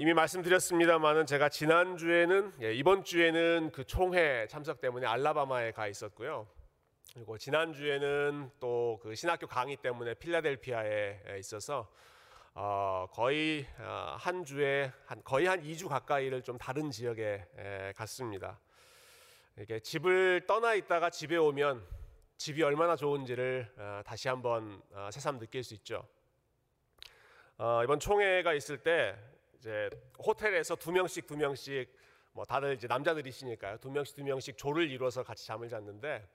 [0.00, 6.48] 이미 말씀드렸습니다만은 제가 지난 주에는 예, 이번 주에는 그 총회 참석 때문에 알라바마에 가 있었고요.
[7.12, 11.92] 그리고 지난 주에는 또 그 신학교 강의 때문에 필라델피아에 예, 있어서
[12.54, 18.58] 어, 거의 어, 한 주에 한 거의 한 2주 가까이를 좀 다른 지역에 예, 갔습니다.
[19.58, 21.86] 이게 집을 떠나 있다가 집에 오면
[22.38, 26.08] 집이 얼마나 좋은지를 어, 다시 한번 어, 새삼 느낄 수 있죠.
[27.58, 29.14] 어, 이번 총회가 있을 때
[29.60, 31.94] 이제 호텔에서 두 명씩 두 명씩
[32.32, 36.26] 뭐 다들 이제 남자들이시니까요 두 명씩 두 명씩 조를 이루어서 같이 잠을 잤는데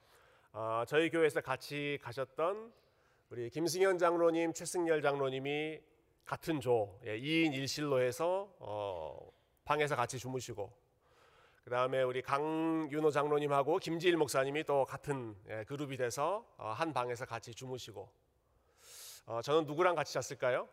[0.52, 2.72] 어, 저희 교회에서 같이 가셨던
[3.30, 5.82] 우리 김승현 장로님, 최승열 장로님이
[6.24, 9.18] 같은 조 예, 2인 1실로 해서 어,
[9.66, 10.72] 방에서 같이 주무시고
[11.64, 17.26] 그 다음에 우리 강윤호 장로님하고 김지일 목사님이 또 같은 예, 그룹이 돼서 어, 한 방에서
[17.26, 18.08] 같이 주무시고
[19.26, 20.70] 어, 저는 누구랑 같이 잤을까요?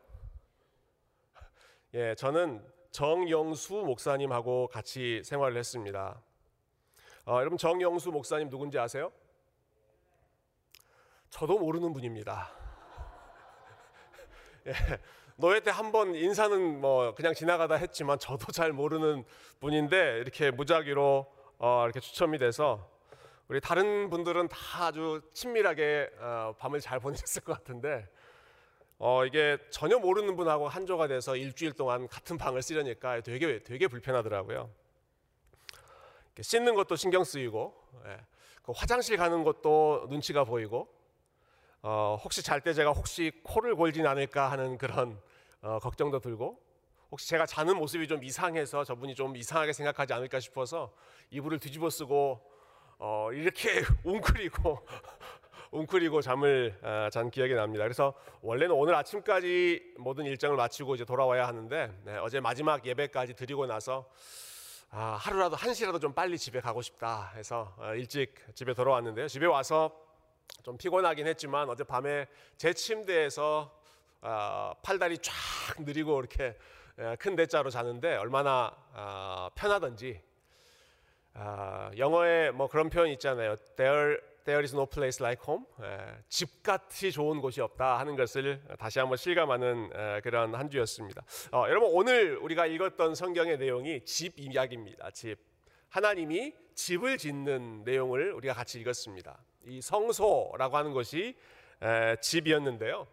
[1.95, 6.21] 예, 저는 정영수 목사님하고 같이 생활을 했습니다.
[7.27, 9.13] 어, 여러분 정영수 목사님 누군지 아세요?
[11.31, 12.51] 저도 모르는 분입니다.
[14.67, 14.73] 예,
[15.37, 19.25] 노예 때 한 번 인사는 뭐 그냥 지나가다 했지만 저도 잘 모르는
[19.61, 21.27] 분인데 이렇게 무작위로
[21.59, 22.91] 어, 이렇게 추첨이 돼서
[23.49, 28.09] 우리 다른 분들은 다 아주 친밀하게 어, 밤을 잘 보내셨을 것 같은데
[29.05, 34.71] 어, 이게 전혀 모르는 분하고 한조가 돼서 일주일 동안 같은 방을 쓰려니까 되게 되게 불편하더라고요.
[36.41, 37.75] 씻는 것도 신경 쓰이고,
[38.07, 38.21] 예.
[38.63, 40.87] 그 화장실 가는 것도 눈치가 보이고,
[41.83, 45.21] 어, 혹시 잘 때 제가 혹시 코를 골진 않을까 하는 그런
[45.63, 46.63] 어, 걱정도 들고,
[47.11, 50.95] 혹시 제가 자는 모습이 좀 이상해서 저분이 좀 이상하게 생각하지 않을까 싶어서
[51.31, 52.41] 이불을 뒤집어 쓰고
[53.01, 54.87] 어, 이렇게 웅크리고
[55.73, 57.85] 웅크리고 잠을 아, 잔 기억이 납니다.
[57.85, 63.65] 그래서 원래는 오늘 아침까지 모든 일정을 마치고 이제 돌아와야 하는데 네, 어제 마지막 예배까지 드리고
[63.65, 64.07] 나서
[64.91, 69.29] 아, 하루라도 한 시라도 좀 빨리 집에 가고 싶다 해서 어, 일찍 집에 돌아왔는데요.
[69.29, 69.99] 집에 와서
[70.63, 72.27] 좀 피곤하긴 했지만 어제 밤에
[72.59, 73.75] 제 침대에서
[74.21, 75.33] 아, 팔다리 쫙
[75.79, 76.55] 느리고 이렇게
[76.99, 80.21] 예, 큰 대자로 자는데 얼마나 아, 편하던지
[81.33, 83.57] 아, 영어에 뭐 그런 표현 있잖아요.
[83.77, 85.65] There There is no place like home.
[85.83, 91.23] 예, 집같이 좋은 곳이 없다 하는 것을 다시 한번 실감하는 에, 그런 한 주였습니다.
[91.53, 95.11] 어, 여러분 오늘 우리가 읽었던 성경의 내용이 집 이야기입니다.
[95.11, 95.37] 집.
[95.91, 99.39] 하나님이 집을 짓는 내용을 우리가 같이 읽었습니다.
[99.67, 101.37] 이 성소라고 하는 것이
[101.81, 103.07] 에, 집이었는데요.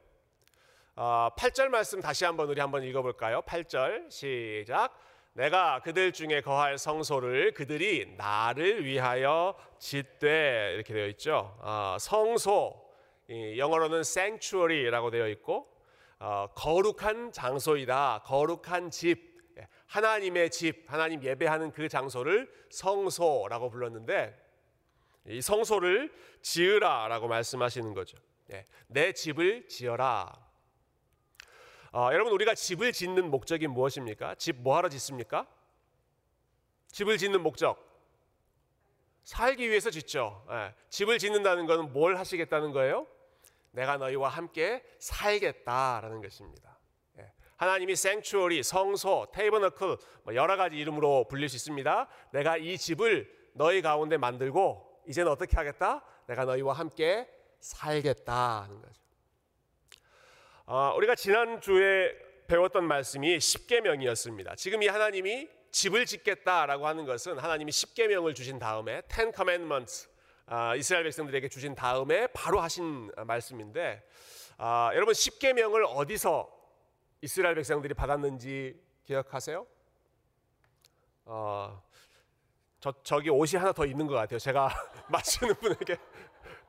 [0.95, 3.41] 어, 8절 말씀 다시 한번 우리 한번 읽어볼까요?
[3.43, 4.97] 8절 시작.
[5.33, 11.55] 내가 그들 중에 거할 성소를 그들이 나를 위하여 짓되 이렇게 되어 있죠.
[11.59, 12.89] 어, 성소
[13.29, 15.71] 영어로는 sanctuary라고 되어 있고
[16.19, 18.23] 어, 거룩한 장소이다.
[18.25, 19.29] 거룩한 집.
[19.57, 24.37] 예, 하나님의 집, 하나님 예배하는 그 장소를 성소라고 불렀는데
[25.27, 26.11] 이 성소를
[26.41, 28.17] 지으라라고 말씀하시는 거죠.
[28.51, 30.48] 예, 내 집을 지어라.
[31.91, 34.35] 어, 여러분 우리가 집을 짓는 목적이 무엇입니까?
[34.35, 35.47] 집 뭐하러 짓습니까?
[36.87, 37.87] 집을 짓는 목적
[39.23, 40.45] 살기 위해서 짓죠.
[40.49, 43.07] 예, 집을 짓는다는 것은 뭘 하시겠다는 거예요?
[43.71, 46.77] 내가 너희와 함께 살겠다라는 것입니다.
[47.19, 52.07] 예, 하나님이 생츄어리, 성소, 테이버너클 뭐 여러 가지 이름으로 불릴 수 있습니다.
[52.31, 56.03] 내가 이 집을 너희 가운데 만들고 이제는 어떻게 하겠다?
[56.27, 57.27] 내가 너희와 함께
[57.59, 59.08] 살겠다 하는 거죠.
[60.71, 62.15] 어, 우리가 지난 주에
[62.45, 64.53] 배웠던 말씀이 십계명이었습니다.
[64.53, 70.07] 지금 이 하나님이 집을 짓겠다라고 하는 것은 하나님이 십계명을 주신 다음에 Ten Commandments
[70.45, 74.07] 어, 이스라엘 백성들에게 주신 다음에 바로 하신 말씀인데
[74.59, 76.47] 어, 여러분 십계명을 어디서
[77.21, 79.65] 이스라엘 백성들이 받았는지 기억하세요?
[81.25, 81.81] 어,
[82.79, 84.37] 저, 저기 옷이 하나 더 있는 것 같아요.
[84.37, 84.69] 제가
[85.09, 85.97] 맞추는 분에게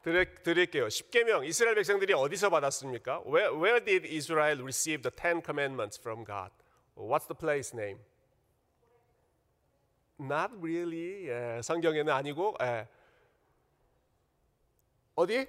[0.03, 0.87] 드릴게요.
[0.87, 3.23] 10계명 이스라엘 백성들이 어디서 받았습니까?
[3.27, 6.51] Where, where did Israel receive the Ten Commandments from God?
[6.97, 8.01] What's the place name?
[10.19, 11.29] Not really.
[11.29, 12.89] 예, 성경에는 아니고 예.
[15.15, 15.47] 어디?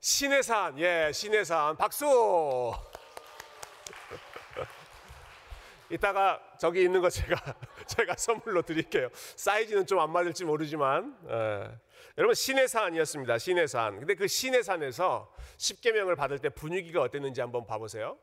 [0.00, 0.78] 시내산.
[0.78, 1.76] 예, 시내산.
[1.76, 2.72] 박수.
[5.90, 7.36] 이따가 저기 있는 거 제가
[7.86, 9.08] 제가 선물로 드릴게요.
[9.36, 11.16] 사이즈는 좀 안 맞을지 모르지만.
[11.28, 11.83] 예.
[12.16, 13.38] 여러분 시내산이었습니다.
[13.38, 13.98] 시내산.
[13.98, 18.16] 근데 그 시내산에서 10계명을 받을 때 분위기가 어땠는지 한번 봐보세요.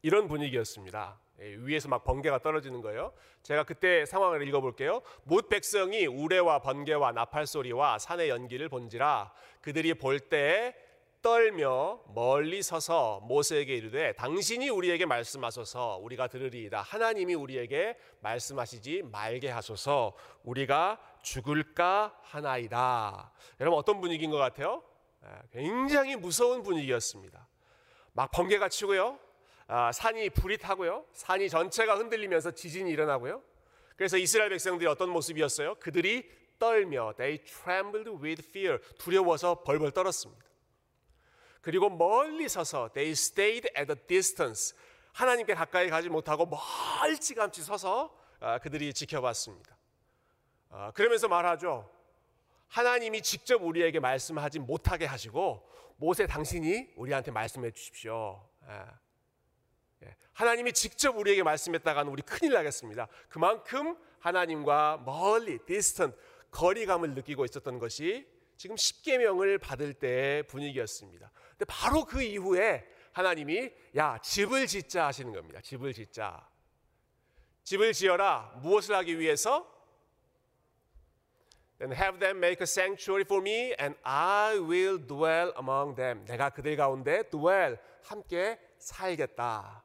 [0.00, 1.20] 이런 분위기였습니다.
[1.40, 3.12] 예, 위에서 막 번개가 떨어지는 거예요.
[3.42, 5.02] 제가 그때 상황을 읽어볼게요.
[5.24, 10.74] 못 백성이 우레와 번개와 나팔 소리와 산의 연기를 본지라 그들이 볼때
[11.20, 20.14] 떨며 멀리 서서 모세에게 이르되 당신이 우리에게 말씀하소서 우리가 들으리이다 하나님이 우리에게 말씀하시지 말게 하소서
[20.42, 23.32] 우리가 죽을까 하나이다.
[23.58, 24.84] 여러분 어떤 분위기인 것 같아요?
[25.24, 27.48] 예, 굉장히 무서운 분위기였습니다.
[28.12, 29.18] 막 번개가 치고요.
[29.66, 31.04] 아, 산이 불이 타고요.
[31.12, 33.42] 산이 전체가 흔들리면서 지진이 일어나고요.
[33.96, 35.76] 그래서 이스라엘 백성들이 어떤 모습이었어요?
[35.76, 38.78] 그들이 떨며 they trembled with fear.
[38.98, 40.44] 두려워서 벌벌 떨었습니다.
[41.60, 44.76] 그리고 멀리 서서 they stayed at a distance.
[45.12, 49.74] 하나님께 가까이 가지 못하고 멀찌감치 서서 아, 그들이 지켜봤습니다.
[50.76, 51.88] 아, 그러면서 말하죠.
[52.66, 58.44] 하나님이 직접 우리에게 말씀하지 못하게 하시고 모세 당신이 우리한테 말씀해 주십시오.
[58.68, 60.06] 예.
[60.06, 60.16] 예.
[60.32, 63.06] 하나님이 직접 우리에게 말씀했다가는 우리 큰일 나겠습니다.
[63.28, 66.16] 그만큼 하나님과 멀리 distant
[66.50, 68.26] 거리감을 느끼고 있었던 것이
[68.56, 71.30] 지금 십계명을 받을 때의 분위기였습니다.
[71.50, 75.60] 근데 바로 그 이후에 하나님이 야 집을 짓자 하시는 겁니다.
[75.60, 76.48] 집을 짓자.
[77.62, 78.58] 집을 지어라.
[78.60, 79.72] 무엇을 하기 위해서?
[81.78, 86.24] Then have them make a sanctuary for me, and I will dwell among them.
[86.26, 89.84] 내가 그들 가운데 dwell 함께 살겠다.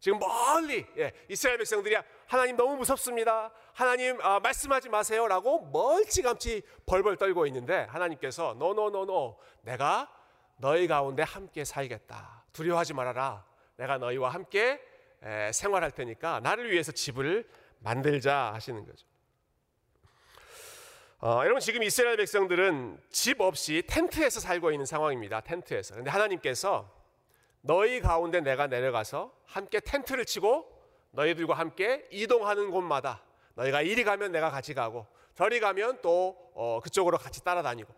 [0.00, 1.94] 지금 멀리 예, 이스라엘 백성들이
[2.26, 3.52] 하나님 너무 무섭습니다.
[3.74, 10.10] 하나님 아, 말씀하지 마세요라고 멀찌감치 벌벌 떨고 있는데 하나님께서 no no no no 내가
[10.56, 12.44] 너희 가운데 함께 살겠다.
[12.54, 13.44] 두려워하지 말아라.
[13.76, 14.80] 내가 너희와 함께
[15.22, 17.46] 에, 생활할 테니까 나를 위해서 집을
[17.80, 19.06] 만들자 하시는 거죠.
[21.22, 25.42] 어, 여러분 지금 이스라엘 백성들은 집 없이 텐트에서 살고 있는 상황입니다.
[25.42, 25.94] 텐트에서.
[25.94, 26.90] 근데 하나님께서
[27.60, 30.66] 너희 가운데 내가 내려가서 함께 텐트를 치고
[31.10, 33.22] 너희들과 함께 이동하는 곳마다
[33.52, 37.92] 너희가 이리 가면 내가 같이 가고 저리 가면 또 어, 그쪽으로 같이 따라다니고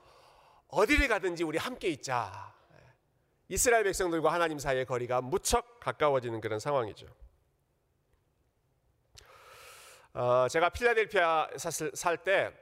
[0.66, 2.52] 어디를 가든지 우리 함께 있자.
[3.46, 7.06] 이스라엘 백성들과 하나님 사이의 거리가 무척 가까워지는 그런 상황이죠.
[10.14, 11.50] 어, 제가 필라델피아
[11.94, 12.61] 살 때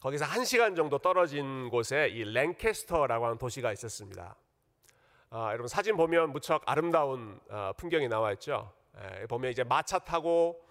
[0.00, 4.36] 거기서 한 시간 정도 떨어진 곳에 이 랭캐스터라고 하는 도시가 있었습니다.
[5.30, 8.72] 아, 여러분 사진 보면 무척 아름다운 어, 풍경이 나와 있죠.
[8.98, 10.62] 예, 보면 이제 마차 타고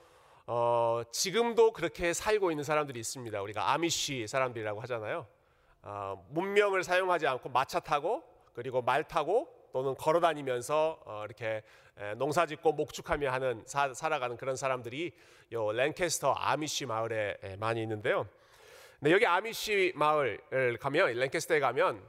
[0.48, 3.42] 어, 지금도 그렇게 살고 있는 사람들이 있습니다.
[3.42, 5.28] 우리가 아미쉬 사람들이라고 하잖아요.
[5.82, 8.24] 어, 문명을 사용하지 않고 마차 타고
[8.54, 11.62] 그리고 말 타고 또는 걸어 다니면서 어, 이렇게
[11.98, 15.12] 에, 농사 짓고 목축하며 하는 사, 살아가는 그런 사람들이
[15.52, 18.28] 요 랭캐스터 아미쉬 마을에 에, 많이 있는데요.
[19.00, 22.02] 근데 여기 아미쉬 마을을 가면 랭캐스터에 가면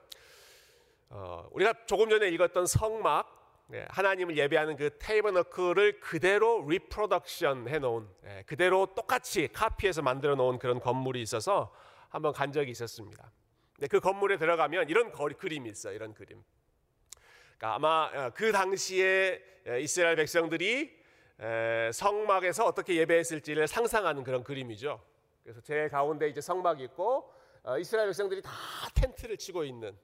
[1.10, 3.36] 어, 우리가 조금 전에 읽었던 성막
[3.72, 10.78] 예, 하나님을 예배하는 그 tabernacle을 그대로 reproduction 해놓은 예, 그대로 똑같이 카피해서 만들어 놓은 그런
[10.78, 11.74] 건물이 있어서
[12.08, 13.32] 한번 간 적이 있었습니다.
[13.74, 15.94] 근데 그 건물에 들어가면 이런 거리, 그림이 있어요.
[15.94, 16.42] 이런 그림.
[17.58, 21.04] 그러니까 아마 어, 그 당시에 예, 이스라엘 백성들이
[21.92, 25.02] 성막에서 어떻게 예배했을지를 상상하는 그런 그림이죠.
[25.46, 27.32] 그래서 제 가운데 이제 성막이 있고
[27.62, 28.50] 어, 이스라엘 백성들이 다
[28.94, 29.96] 텐트를 치고 있는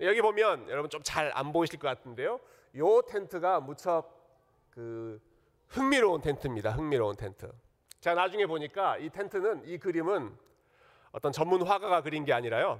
[0.00, 2.38] 여기 보면 여러분 좀 잘 안 보이실 것 같은데요.
[2.76, 4.12] 요 텐트가 무척
[4.68, 5.18] 그
[5.68, 6.72] 흥미로운 텐트입니다.
[6.72, 7.50] 흥미로운 텐트.
[8.00, 10.36] 제가 나중에 보니까 이 텐트는 이 그림은
[11.12, 12.78] 어떤 전문 화가가 그린 게 아니라요.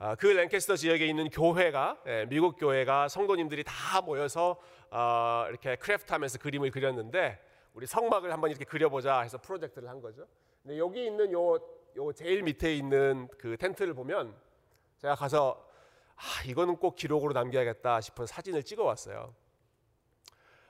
[0.00, 4.60] 아, 그 랭캐스터 지역에 있는 교회가 예, 미국 교회가 성도님들이 다 모여서
[4.90, 7.38] 어, 이렇게 크래프트하면서 그림을 그렸는데
[7.74, 10.26] 우리 성막을 한번 이렇게 그려보자 해서 프로젝트를 한 거죠.
[10.62, 11.54] 근데 여기 있는 요,
[11.96, 14.34] 요 제일 밑에 있는 그 텐트를 보면
[14.98, 15.68] 제가 가서
[16.16, 19.34] 아, 이거는 꼭 기록으로 남겨야겠다 싶은 사진을 찍어 왔어요.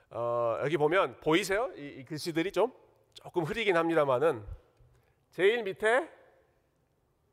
[0.09, 1.71] 어, 여기 보면 보이세요?
[1.75, 2.71] 이, 이, 글씨들이 좀
[3.13, 4.45] 조금 흐리긴 합니다만은
[5.31, 6.09] 제일 밑에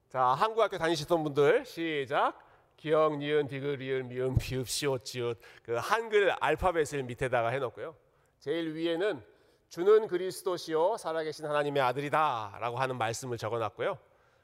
[0.09, 2.39] 자 한국학교 다니시던 분들 시작
[2.77, 7.95] 기억 니은 디귿 리을 미음 비읍 시옷 지읒 그 한글 알파벳을 밑에다가 해놓고요.
[8.39, 9.23] 제일 위에는
[9.71, 13.97] 주는 그리스도시요 살아계신 하나님의 아들이다라고 하는 말씀을 적어놨고요.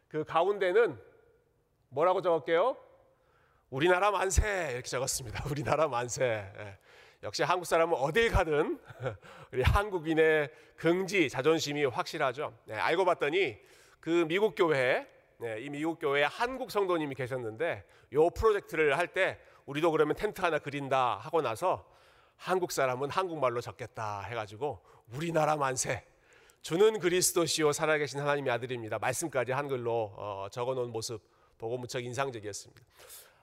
[0.06, 0.96] 그 가운데는
[1.88, 2.76] 뭐라고 적을게요?
[3.70, 5.42] 우리나라 만세 이렇게 적었습니다.
[5.50, 6.24] 우리나라 만세.
[6.24, 6.78] 예.
[7.24, 8.78] 역시 한국 사람은 어딜 가든
[9.52, 12.56] 우리 한국인의 긍지 자존심이 확실하죠.
[12.66, 13.58] 네, 알고 봤더니
[13.98, 19.90] 그 미국 교회 네, 이 미국 교회에 한국 성도님이 계셨는데 요 프로젝트를 할 때 우리도
[19.90, 21.84] 그러면 텐트 하나 그린다 하고 나서
[22.36, 24.80] 한국 사람은 한국말로 적겠다 해가지고
[25.14, 26.04] 우리나라 만세
[26.62, 28.98] 주는 그리스도시요 살아계신 하나님의 아들입니다.
[28.98, 31.22] 말씀까지 한글로 어, 적어놓은 모습
[31.58, 32.82] 보고 무척 인상적이었습니다.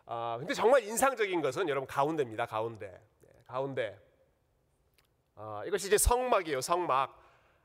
[0.05, 2.45] 아, 근데 정말 인상적인 것은 여러분 가운데입니다.
[2.45, 2.87] 가운데.
[3.21, 3.97] 네, 가운데.
[5.35, 6.59] 아, 이것이 이제 성막이에요.
[6.59, 7.17] 성막.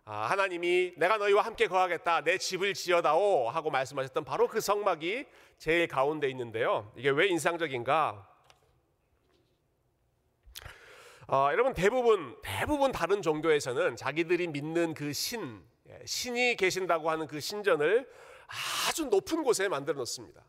[0.04, 5.26] 아, 하나님이 내가 너희와 함께 거하겠다 내 집을 지어다오 하고 말씀하셨던 바로 그 성막이
[5.58, 6.90] 제일 가운데 있는데요.
[6.96, 8.26] 이게 왜 인상적인가?
[11.30, 17.38] 어, 여러분 대부분 대부분 다른 종교에서는 자기들이 믿는 그 신, 예, 신이 계신다고 하는 그
[17.38, 18.08] 신전을
[18.88, 20.42] 아주 높은 곳에 만들어 놓습니다.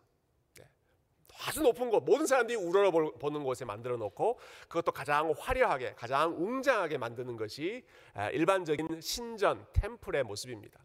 [1.46, 7.38] 아주 높은 곳, 모든 사람들이 우러러보는 곳에 만들어 놓고 그것도 가장 화려하게, 가장 웅장하게 만드는
[7.38, 7.86] 것이
[8.34, 10.82] 일반적인 신전, 템플의 모습입니다.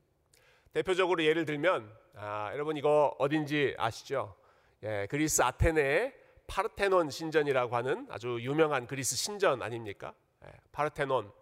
[0.72, 4.36] 대표적으로 예를 들면 아, 여러분 이거 어딘지 아시죠?
[4.84, 10.14] 예, 그리스 아테네의 파르테논 신전이라고 하는 아주 유명한 그리스 신전 아닙니까?
[10.44, 11.32] 예, 파르테논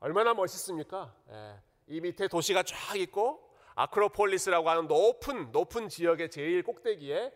[0.00, 1.14] 얼마나 멋있습니까?
[1.30, 7.32] 예, 이 밑에 도시가 쫙 있고 아크로폴리스라고 하는 높은 높은 지역의 제일 꼭대기에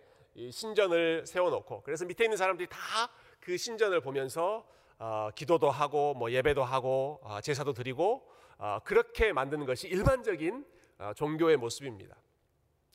[0.51, 3.11] 신전을 세워놓고 그래서 밑에 있는 사람들이 다
[3.47, 4.67] 그 신전을 보면서
[4.99, 10.67] 어, 기도도 하고 뭐 예배도 하고 어, 제사도 드리고 어, 그렇게 만드는 것이 일반적인
[10.99, 12.17] 어, 종교의 모습입니다.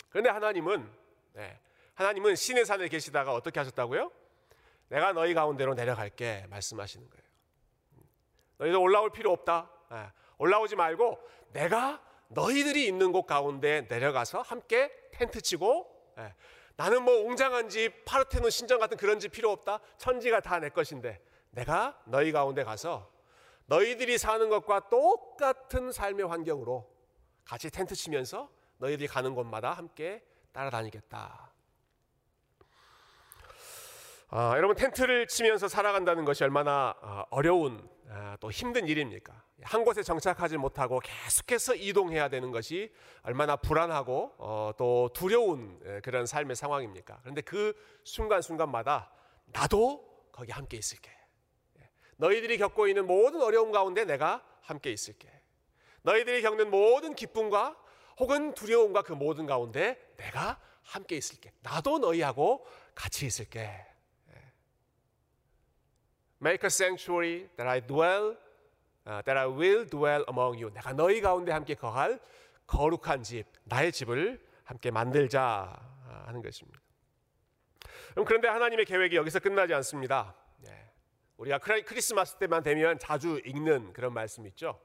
[0.09, 0.91] 그런데 하나님은
[1.35, 1.57] 네,
[1.95, 4.11] 하나님은 신의 산에 계시다가 어떻게 하셨다고요?
[4.89, 7.23] 내가 너희 가운데로 내려갈게 말씀하시는 거예요.
[8.57, 9.69] 너희들 올라올 필요 없다.
[9.91, 10.07] 네,
[10.37, 11.19] 올라오지 말고
[11.53, 16.33] 내가 너희들이 있는 곳 가운데 내려가서 함께 텐트 치고 네,
[16.75, 19.79] 나는 뭐 웅장한 집, 파르테논 신전 같은 그런 집 필요 없다.
[19.97, 21.21] 천지가 다 내 것인데
[21.51, 23.11] 내가 너희 가운데 가서
[23.65, 26.89] 너희들이 사는 것과 똑같은 삶의 환경으로
[27.45, 31.51] 같이 텐트 치면서 너희들이 가는 곳마다 함께 따라다니겠다.
[34.33, 39.43] 아, 여러분 텐트를 치면서 살아간다는 것이 얼마나 아, 어려운 아, 또 힘든 일입니까?
[39.61, 46.25] 한 곳에 정착하지 못하고 계속해서 이동해야 되는 것이 얼마나 불안하고 어, 또 두려운 예, 그런
[46.25, 47.19] 삶의 상황입니까?
[47.23, 47.73] 그런데 그
[48.05, 49.11] 순간순간마다
[49.47, 51.11] 나도 거기 함께 있을게.
[51.81, 51.89] 예.
[52.15, 55.29] 너희들이 겪고 있는 모든 어려움 가운데 내가 함께 있을게.
[56.03, 57.75] 너희들이 겪는 모든 기쁨과
[58.17, 61.51] 혹은 두려움과 그 모든 가운데 내가 함께 있을게.
[61.63, 63.90] 나도 너희하고 같이 있을게.
[66.41, 68.35] Make a sanctuary that I dwell,
[69.05, 70.73] uh, that I will dwell among you.
[70.73, 72.19] 내가 너희 가운데 함께 거할
[72.65, 75.77] 거룩한 집, 나의 집을 함께 만들자
[76.25, 76.79] 하는 것입니다.
[78.25, 80.35] 그런데 하나님의 계획이 여기서 끝나지 않습니다.
[80.57, 80.91] 네.
[81.37, 84.79] 우리가 크리스마스 때만 되면 자주 읽는 그런 말씀 있죠.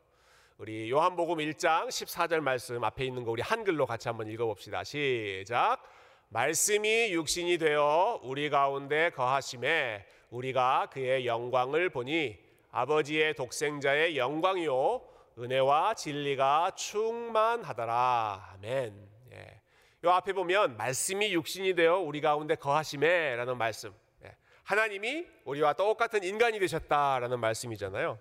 [0.59, 4.85] 우리 요한복음 1장 14절 말씀 앞에 있는 거 우리 한글로 같이 한번 읽어봅시다.
[4.85, 5.83] 시작.
[6.29, 12.39] 말씀이 육신이 되어 우리 가운데 거하심에 우리가 그의 영광을 보니
[12.71, 15.03] 아버지의 독생자의 영광이요
[15.39, 18.55] 은혜와 진리가 충만하더라.
[18.55, 19.09] 아멘.
[19.33, 19.61] 예.
[20.05, 23.95] 요 앞에 보면 말씀이 육신이 되어 우리 가운데 거하심에라는 말씀.
[24.25, 24.35] 예.
[24.65, 28.19] 하나님이 우리와 똑같은 인간이 되셨다라는 말씀이잖아요.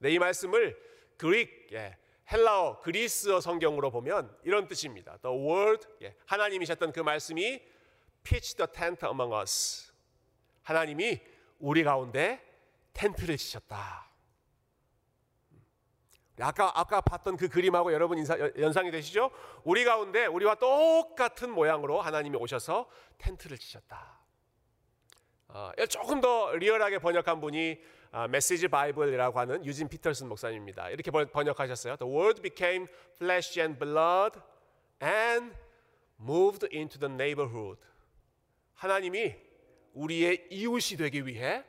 [0.00, 0.76] 네, 이 말씀을
[1.16, 1.96] 그릭, 예,
[2.32, 5.18] 헬라어, 그리스어 성경으로 보면 이런 뜻입니다.
[5.18, 7.62] The word, 예, 하나님이셨던 그 말씀이
[8.22, 9.92] pitch the tent among us.
[10.62, 11.20] 하나님이
[11.58, 12.42] 우리 가운데
[12.94, 14.10] 텐트를 치셨다.
[16.40, 19.30] 아까 아까 봤던 그 그림하고 여러분 인사, 연상이 되시죠?
[19.62, 22.88] 우리 가운데 우리와 똑같은 모양으로 하나님이 오셔서
[23.18, 24.18] 텐트를 치셨다.
[25.48, 27.93] 어, 조금 더 리얼하게 번역한 분이 어,
[28.30, 30.90] 메시지 바이블이라고 하는 유진 피터슨 목사님입니다.
[30.90, 31.96] 이렇게 번역하셨어요.
[31.96, 34.38] The word became flesh and blood
[35.02, 35.54] and
[36.20, 37.80] moved into the neighborhood.
[38.74, 39.34] 하나님이
[39.94, 41.64] 우리의 이웃이 되기 위해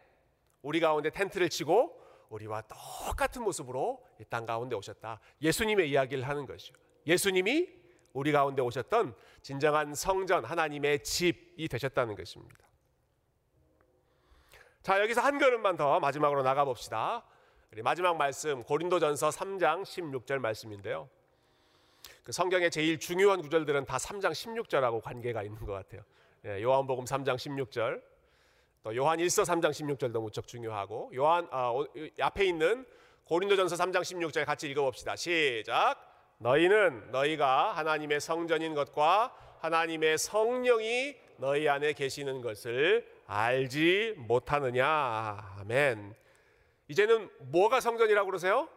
[0.61, 5.19] 우리 가운데 텐트를 치고 우리와 똑같은 모습으로 이 땅 가운데 오셨다.
[5.41, 6.73] 예수님의 이야기를 하는 것이죠.
[7.05, 7.69] 예수님이
[8.13, 12.64] 우리 가운데 오셨던 진정한 성전 하나님의 집이 되셨다는 것입니다.
[14.85, 17.23] 자, 여기서 한 걸음만 더 마지막으로 나가 봅시다.
[17.83, 21.09] 마지막 말씀 고린도전서 3장 16절 말씀인데요.
[22.23, 26.03] 그 성경의 제일 중요한 구절들은 다 3장 16절하고 관계가 있는 것 같아요.
[26.45, 27.99] 예, 요한복음 3장 16절.
[28.83, 31.73] 또 요한 1서 3장 16절도 무척 중요하고 요한 아,
[32.21, 32.85] 앞에 있는
[33.23, 35.15] 고린도전서 3장 16절 같이 읽어봅시다.
[35.15, 35.95] 시작.
[36.37, 45.55] 너희는 너희가 하나님의 성전인 것과 하나님의 성령이 너희 안에 계시는 것을 알지 못하느냐.
[45.59, 46.15] 아멘.
[46.87, 48.69] 이제는 뭐가 성전이라고 그러세요?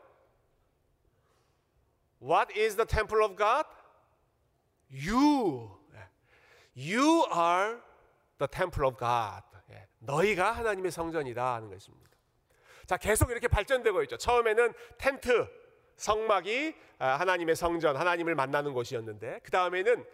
[2.23, 3.67] What is the temple of God?
[4.91, 5.79] You.
[6.77, 7.79] You are
[8.39, 9.43] the temple of God.
[10.01, 12.09] 너희가 하나님의 성전이다 하는 것입니다.
[12.87, 14.17] 자, 계속 이렇게 발전되고 있죠.
[14.17, 15.47] 처음에는 텐트,
[15.97, 20.05] 성막이 아, 하나님의 성전, 하나님을 만나는 곳이었는데, 그 다음에는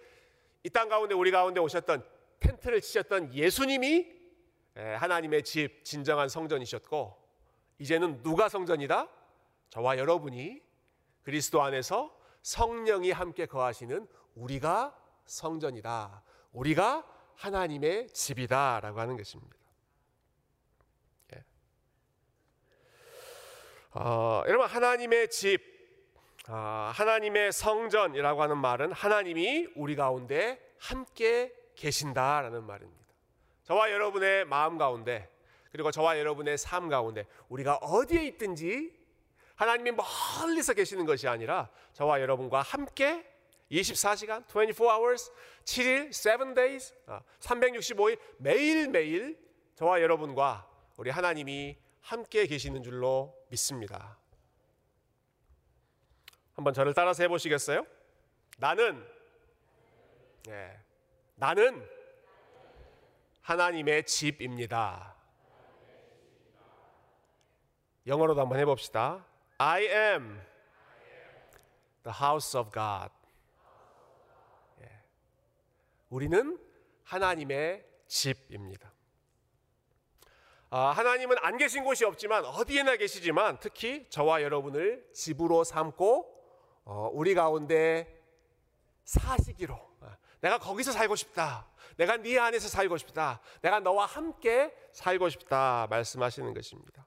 [0.65, 2.03] 이 땅 가운데 우리 가운데 오셨던
[2.41, 4.11] 텐트를 치셨던 예수님이
[4.75, 7.17] 하나님의 집, 진정한 성전이셨고,
[7.79, 9.09] 이제는 누가 성전이다?
[9.71, 10.63] 저와 여러분이
[11.23, 16.23] 그리스도 안에서 성령이 함께 거하시는 우리가 성전이다.
[16.53, 17.05] 우리가
[17.37, 19.57] 하나님의 집이다라고 하는 것입니다.
[21.35, 21.45] 예.
[23.93, 25.61] 어, 여러분 하나님의 집,
[26.49, 33.04] 어, 하나님의 성전이라고 하는 말은 하나님이 우리 가운데 함께 계신다라는 말입니다.
[33.65, 35.31] 저와 여러분의 마음 가운데
[35.73, 38.93] 그리고 저와 여러분의 삶 가운데 우리가 어디에 있든지
[39.57, 43.31] 하나님이 멀리서 계시는 것이 아니라 저와 여러분과 함께
[43.71, 45.33] 24시간, 24 hours,
[45.65, 46.95] 7일, 7 days,
[47.41, 49.39] 365일 매일매일
[49.75, 54.19] 저와 여러분과 우리 하나님이 함께 계시는 줄로 믿습니다.
[56.55, 57.85] 한번 저를 따라서 해보시겠어요?
[58.59, 59.05] 나는,
[60.47, 60.79] 네,
[61.35, 61.89] 나는
[63.45, 65.15] 하나님의 집입니다.
[68.07, 69.27] 영어로도 한번 해봅시다.
[69.59, 70.41] I am
[72.05, 73.13] the house of God.
[74.81, 74.91] 예.
[76.09, 76.59] 우리는
[77.03, 78.91] 하나님의 집입니다.
[80.71, 86.35] 아, 하나님은 안 계신 곳이 없지만 어디에나 계시지만 특히 저와 여러분을 집으로 삼고
[86.87, 88.23] 어, 우리 가운데
[89.05, 89.94] 사시기로 아,
[90.45, 91.67] 내가 거기서 살고 싶다.
[91.97, 93.41] 내가 네 안에서 살고 싶다.
[93.63, 97.07] 내가 너와 함께 살고 싶다 말씀하시는 것입니다.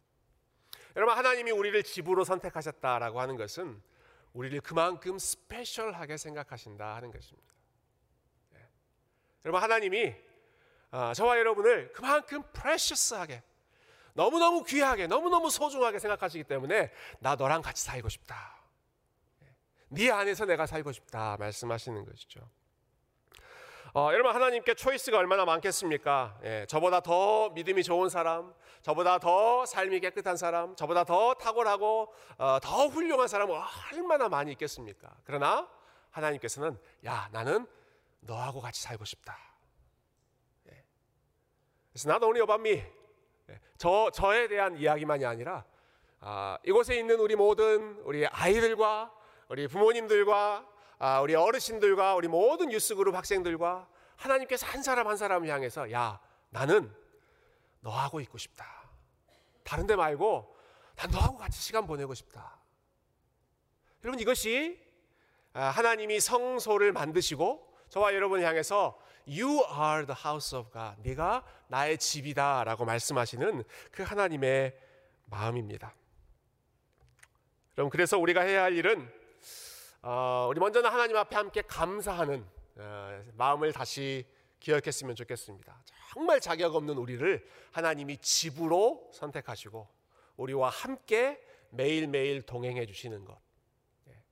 [0.95, 3.79] 여러분 하나님이 우리를 집으로 선택하셨다라고 하는 것은
[4.33, 7.53] 우리를 그만큼 스페셜하게 생각하신다 하는 것입니다.
[8.53, 8.67] 네.
[9.45, 10.15] 여러분 하나님이
[10.89, 13.43] 아, 저와 여러분을 그만큼 프레셔스하게
[14.15, 18.57] 너무너무 귀하게 너무너무 소중하게 생각하시기 때문에 나 너랑 같이 살고 싶다.
[19.41, 19.55] 네,
[19.89, 22.49] 네 안에서 내가 살고 싶다 말씀하시는 것이죠.
[23.93, 26.39] 어, 여러분 하나님께 초이스가 얼마나 많겠습니까?
[26.43, 32.59] 예, 저보다 더 믿음이 좋은 사람, 저보다 더 삶이 깨끗한 사람, 저보다 더 탁월하고 어,
[32.61, 33.55] 더 훌륭한 사람은
[33.93, 35.15] 얼마나 많이 있겠습니까?
[35.23, 35.69] 그러나
[36.11, 37.65] 하나님께서는 야 나는
[38.19, 39.37] 너하고 같이 살고 싶다.
[40.69, 40.83] 예.
[41.93, 42.83] 그래서 only about me,
[43.49, 45.63] 예, 저 저에 대한 이야기만이 아니라
[46.19, 49.13] 아, 이곳에 있는 우리 모든 우리 아이들과
[49.47, 50.76] 우리 부모님들과 아,
[51.21, 56.91] 우리 어르신들과 우리 모든 유스그룹 학생들과 하나님께서 한 사람 한 사람을 향해서 야 나는
[57.81, 58.65] 너하고 있고 싶다.
[59.63, 60.55] 다른 데 말고
[60.95, 62.57] 난 너하고 같이 시간 보내고 싶다.
[64.03, 64.81] 여러분 이것이
[65.53, 71.01] 아, 하나님이 성소를 만드시고 저와 여러분을 향해서 You are the house of God.
[71.01, 74.79] 네가 나의 집이다라고 말씀하시는 그 하나님의
[75.25, 75.93] 마음입니다.
[77.77, 79.11] 여러분 그래서 우리가 해야 할 일은
[80.01, 84.25] 어, 우리 먼저는 하나님 앞에 함께 감사하는 어, 마음을 다시
[84.59, 85.83] 기억했으면 좋겠습니다.
[86.13, 89.87] 정말 자격 없는 우리를 하나님이 집으로 선택하시고
[90.37, 93.39] 우리와 함께 매일매일 동행해 주시는 것.
[94.09, 94.23] 예.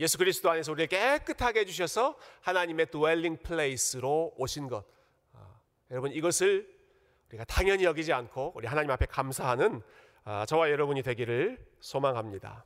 [0.00, 4.84] 예수 그리스도 안에서 우리를 깨끗하게 해주셔서 하나님의 dwelling place로 오신 것.
[5.32, 6.78] 아, 여러분 이것을
[7.28, 9.82] 우리가 당연히 여기지 않고 우리 하나님 앞에 감사하는
[10.24, 12.64] 아, 저와 여러분이 되기를 소망합니다.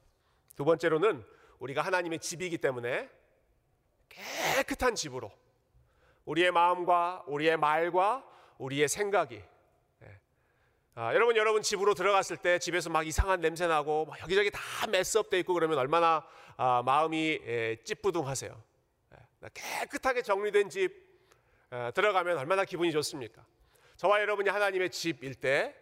[0.56, 1.24] 두 번째로는
[1.62, 3.08] 우리가 하나님의 집이기 때문에
[4.08, 5.30] 깨끗한 집으로
[6.24, 8.24] 우리의 마음과 우리의 말과
[8.58, 9.40] 우리의 생각이
[10.02, 10.20] 예.
[10.96, 15.54] 아, 여러분 여러분 집으로 들어갔을 때 집에서 막 이상한 냄새 나고 여기저기 다 메스업돼 있고
[15.54, 18.62] 그러면 얼마나 아, 마음이 예, 찌뿌둥하세요.
[19.14, 19.48] 예.
[19.54, 20.90] 깨끗하게 정리된 집
[21.72, 23.46] 예, 들어가면 얼마나 기분이 좋습니까?
[23.96, 25.76] 저와 여러분이 하나님의 집일 때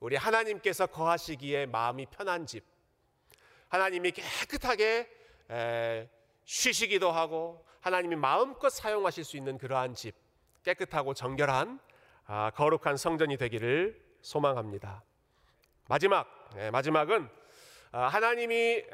[0.00, 2.64] 우리 하나님께서 거하시기에 마음이 편한 집
[3.68, 5.17] 하나님이 깨끗하게 에,
[6.44, 10.14] 쉬시기도 하고 하나님이 마음껏 사용하실 수 있는 그러한 집
[10.62, 11.80] 깨끗하고 정결한
[12.26, 15.02] 아, 거룩한 성전이 되기를 소망합니다.
[15.88, 17.28] 마지막 네, 마지막은
[17.92, 18.84] 아, 하나님이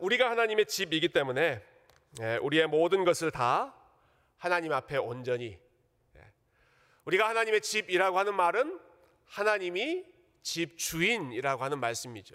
[0.00, 1.62] 우리가 하나님의 집이기 때문에
[2.42, 3.74] 우리의 모든 것을 다
[4.38, 5.58] 하나님 앞에 온전히
[7.04, 8.80] 우리가 하나님의 집이라고 하는 말은
[9.26, 10.04] 하나님이
[10.42, 12.34] 집 주인이라고 하는 말씀이죠.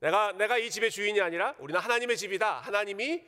[0.00, 2.60] 내가 내가 이 집의 주인이 아니라 우리는 하나님의 집이다.
[2.60, 3.22] 하나님이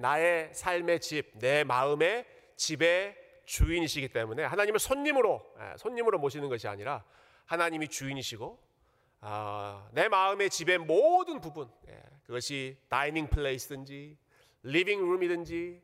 [0.00, 2.26] 나의 삶의 집, 내 마음의
[2.56, 7.04] 집의 주인이시기 때문에 하나님을 손님으로 예, 손님으로 모시는 것이 아니라
[7.46, 8.58] 하나님이 주인이시고
[9.20, 14.18] 아, 내 마음의 집의 모든 부분 예, 그것이 다이닝 플레이스든지
[14.64, 15.82] 리빙 룸이든지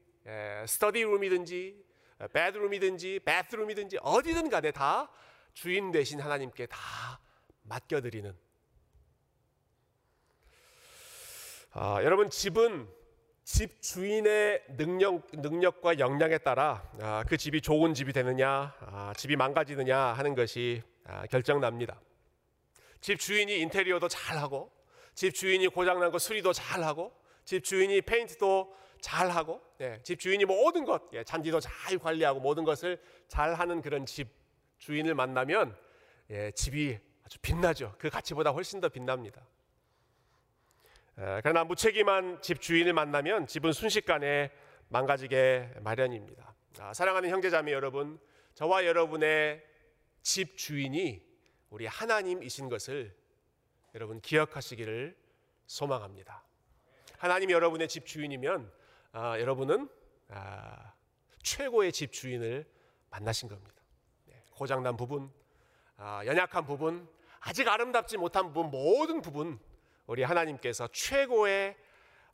[0.67, 1.85] 스터디 룸이든지
[2.33, 5.11] 베드룸이든지 베스룸이든지 어디든 간에 다
[5.55, 6.79] 주인 되신 하나님께 다
[7.63, 8.37] 맡겨드리는
[11.77, 12.89] 아, 여러분 집은
[13.43, 19.99] 집 주인의 능력, 능력과 역량에 따라 아, 그 집이 좋은 집이 되느냐, 아, 집이 망가지느냐
[19.99, 22.01] 하는 것이 아, 결정납니다.
[23.01, 24.71] 집 주인이 인테리어도 잘하고,
[25.17, 27.13] 집 주인이 고장난 거 수리도 잘하고
[27.45, 33.03] 집 주인이 페인트도 잘하고 예, 집 주인이 모든 것 예, 잔디도 잘 관리하고 모든 것을
[33.27, 34.29] 잘하는 그런 집
[34.79, 35.77] 주인을 만나면
[36.31, 37.97] 예, 집이 아주 빛나죠.
[37.99, 39.45] 그 가치보다 훨씬 더 빛납니다.
[41.17, 44.51] 예, 그러나 무책임한 집 주인을 만나면 집은 순식간에
[44.89, 46.55] 망가지게 마련입니다.
[46.81, 48.19] 아, 사랑하는 형제자매 여러분,
[48.55, 49.65] 저와 여러분의
[50.23, 51.23] 집 주인이
[51.71, 53.15] 우리 하나님이신 것을
[53.95, 55.17] 여러분 기억하시기를
[55.67, 56.43] 소망합니다.
[57.19, 58.73] 하나님이 여러분의 집 주인이면
[59.13, 59.89] 아, 여러분은
[60.31, 60.95] 아,
[61.45, 62.67] 최고의 집 주인을
[63.11, 63.83] 만나신 겁니다.
[64.25, 65.31] 네, 고장난 부분,
[65.97, 69.61] 아, 연약한 부분, 아직 아름답지 못한 부분, 모든 부분
[70.07, 71.77] 우리 하나님께서 최고의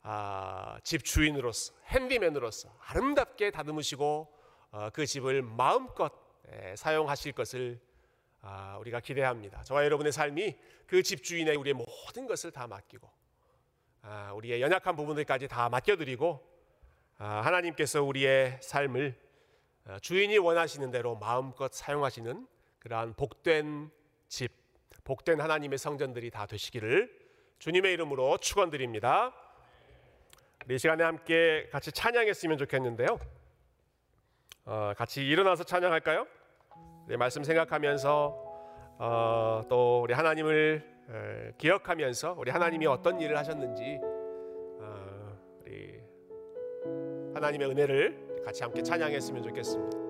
[0.03, 4.33] 아, 집 주인으로서 핸디맨으로서 아름답게 다듬으시고
[4.71, 6.11] 어, 그 집을 마음껏
[6.51, 7.79] 예, 사용하실 것을
[8.41, 9.63] 아, 우리가 기대합니다.
[9.63, 10.57] 저와 여러분의 삶이
[10.87, 13.09] 그 집 주인의 우리의 모든 것을 다 맡기고
[14.01, 16.45] 아, 우리의 연약한 부분들까지 다 맡겨드리고
[17.17, 19.15] 아, 하나님께서 우리의 삶을
[19.85, 22.47] 어, 주인이 원하시는 대로 마음껏 사용하시는
[22.79, 23.91] 그러한 복된
[24.27, 24.51] 집,
[25.03, 27.20] 복된 하나님의 성전들이 다 되시기를
[27.61, 29.31] 주님의 이름으로 축원드립니다.
[30.67, 33.19] 이 시간에 함께 같이 찬양했으면 좋겠는데요.
[34.65, 36.25] 어, 같이 일어나서 찬양할까요?
[37.07, 45.37] 네, 말씀 생각하면서 어, 또 우리 하나님을 에, 기억하면서 우리 하나님이 어떤 일을 하셨는지 어,
[45.59, 46.01] 우리
[47.35, 50.00] 하나님의 은혜를 같이 함께 찬양했으면 좋겠습니다.